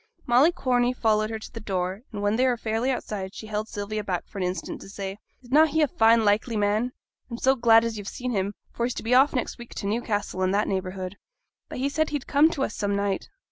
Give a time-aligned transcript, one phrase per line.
[0.25, 3.67] Molly Corney followed her to the door, and when they were fairly outside, she held
[3.67, 6.93] Sylvia back for an instant to say, 'Is na' he a fine likely man?
[7.29, 9.85] I'm so glad as yo've seen him, for he's to be off next week to
[9.85, 11.17] Newcastle and that neighbourhood.'
[11.69, 13.29] 'But he said he'd come to us some night?'